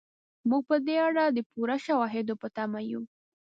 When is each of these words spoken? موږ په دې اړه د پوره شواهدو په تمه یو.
موږ 0.49 0.61
په 0.69 0.75
دې 0.85 0.97
اړه 1.07 1.23
د 1.31 1.39
پوره 1.51 1.77
شواهدو 1.85 2.33
په 2.41 2.47
تمه 2.55 2.81
یو. 2.91 3.01